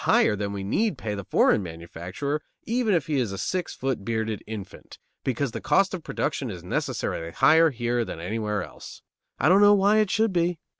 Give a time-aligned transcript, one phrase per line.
[0.05, 4.03] higher than we need pay the foreign manufacturer, even if he is a six foot,
[4.03, 9.03] bearded "infant," because the cost of production is necessarily higher here than anywhere else.
[9.39, 10.57] I don't know why it should be.